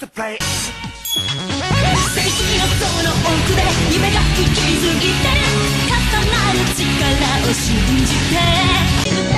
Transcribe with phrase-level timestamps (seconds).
[0.00, 0.38] to play.
[2.14, 3.62] 正式のその奥で
[3.92, 5.26] 夢が息きいって
[5.86, 7.74] 重なる力を信
[8.06, 8.14] じ
[9.32, 9.37] て。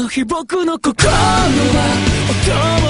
[0.00, 1.46] の日僕の心は
[2.80, 2.89] 音を